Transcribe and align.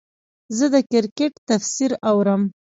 زه 0.57 0.65
د 0.73 0.75
کرکټ 0.91 1.33
تفسیر 1.49 1.91
اورم. 2.09 2.41